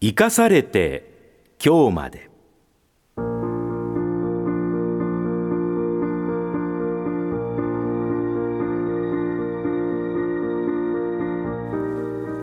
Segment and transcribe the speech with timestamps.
[0.00, 1.10] 生かされて
[1.64, 2.30] 今日まで。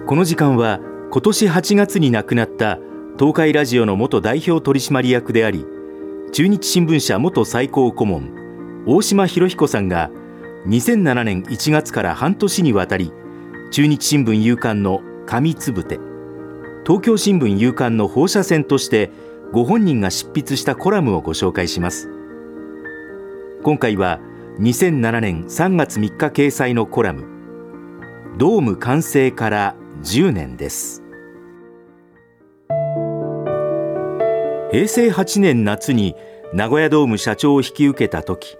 [0.05, 2.77] この時間は今年8月に亡くなった
[3.17, 5.65] 東海ラジオの元代表取締役であり
[6.33, 10.11] 中日新聞社元最高顧問大島博彦さんが
[10.67, 13.13] 2007年1月から半年にわたり
[13.71, 16.14] 中日新聞夕刊の紙つぶて。
[16.85, 19.09] 東京新聞夕刊の放射線として
[19.51, 22.11] ご本人が執筆したコラムをご紹介します。
[23.63, 24.19] 今回は
[24.59, 27.25] 2007年3月3日掲載のコラム
[28.37, 31.01] ドーム完成から10年です。
[34.71, 36.15] 平成8年夏に
[36.53, 38.57] 名古屋ドーム社長を引き受けた時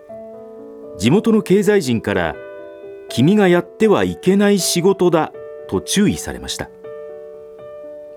[0.98, 2.36] 地元の経済人から
[3.10, 5.32] 君がやってはいけない仕事だ
[5.68, 6.72] と注意されました。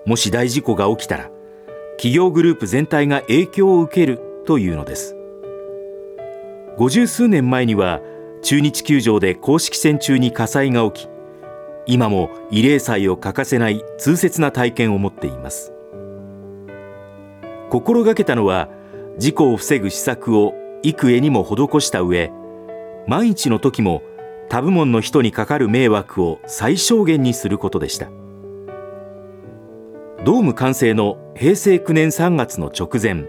[0.09, 1.29] もし大事故が起きたら
[1.97, 5.15] 企業グループ全体が影響を受けるというのです。
[6.77, 8.01] 五十数年前には
[8.41, 11.09] 中日球場で公式戦中に火災が起き
[11.85, 15.73] 今も慰霊祭を欠かせない痛切な体験を持っています。
[17.69, 18.67] 心がけたのは
[19.19, 22.31] 事故を防ぐ施策を幾重にも施した上
[23.07, 24.01] 万一の時も
[24.49, 28.09] 他部門の人にかかる迷惑を最小限にすることでした。
[30.25, 33.25] ドーム完成の平成9年3月の直前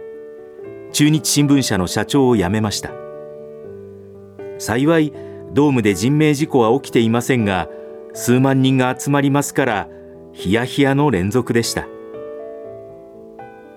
[0.92, 2.90] 中日新聞社の社長を辞めました。
[4.58, 5.12] 幸い
[5.52, 7.68] ドームで人命事故は起きていませんが
[8.12, 9.88] 数万人が集まりますから
[10.32, 11.86] ヒヤヒヤの連続でした。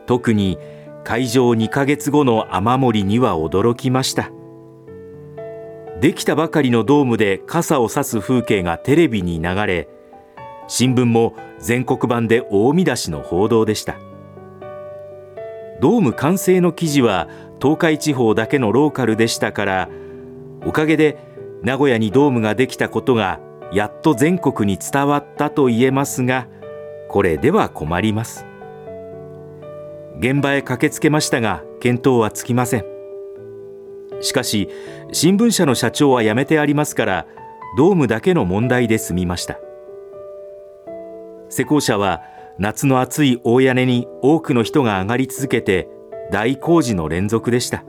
[0.07, 0.57] 特に
[1.03, 4.31] 会場2ヶ月後の雨漏りには驚きました。
[6.01, 9.87] できたばかりのドームで傘を差す風景がテレビに流れ
[10.75, 13.99] 新聞も全国版で大見出しの報道でした。
[15.79, 17.29] ドーム完成の記事は
[17.61, 19.89] 東海地方だけのローカルでしたから
[20.65, 21.19] おかげで
[21.61, 23.39] 名古屋にドームができたことが
[23.71, 26.47] やっと全国に伝わったと言えますが
[27.07, 28.47] これでは困ります。
[30.17, 32.85] 現場へ駆けつけましたが見当はつきません。
[34.21, 34.69] しかし
[35.11, 37.27] 新聞社の社長は辞めてありますから
[37.77, 39.59] ドームだけの問題で済みました。
[41.53, 42.23] 施工者は
[42.57, 45.87] 夏の暑い大屋根に多くの人が上がり続けて
[46.31, 47.83] 大工事の連続でした。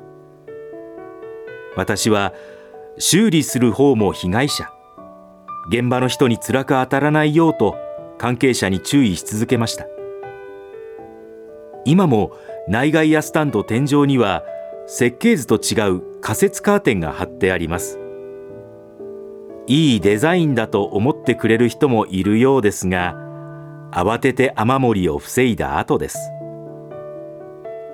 [1.74, 2.34] 私は
[2.98, 4.70] 修理する方も被害者。
[5.70, 7.76] 現場の人に辛く当たらないようと
[8.18, 9.86] 関係者に注意し続けました。
[11.86, 12.32] 今も
[12.68, 14.44] 内外野スタンド天井には
[14.86, 17.98] 設計図と違う仮設カーテンが貼ってあります。
[19.66, 23.23] いいデザインだと思ってくれる人もいるようですが
[23.94, 26.18] 慌てて雨漏りを防いだ後です。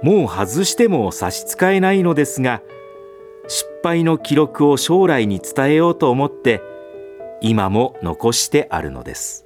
[0.02, 2.62] もう外しても差し支えないのですが
[3.48, 6.62] 失敗の記録を将来に伝えようと思って
[7.42, 9.44] 今も残してあるのです。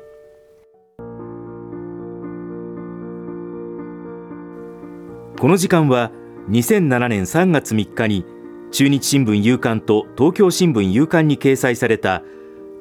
[5.40, 6.12] この時間は
[6.48, 8.24] 2007年3月3日に
[8.70, 12.22] 中日新聞夕刊と東京新聞夕刊に掲載された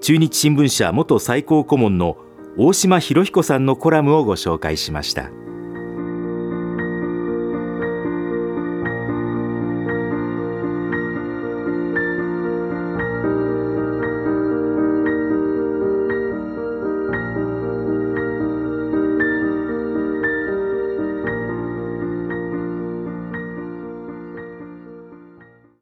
[0.01, 2.17] 中日新聞社元最高顧問の
[2.55, 5.31] 大島博彦さんのコラムをご紹介しました。